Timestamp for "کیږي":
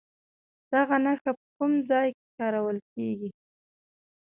2.93-3.29